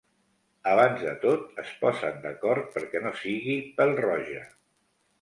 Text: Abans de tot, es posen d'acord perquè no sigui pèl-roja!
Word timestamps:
Abans 0.71 1.03
de 1.09 1.13
tot, 1.25 1.43
es 1.65 1.75
posen 1.83 2.19
d'acord 2.25 2.75
perquè 2.79 3.05
no 3.07 3.15
sigui 3.23 3.63
pèl-roja! 3.81 4.47